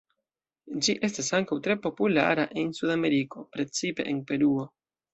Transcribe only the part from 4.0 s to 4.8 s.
en Peruo.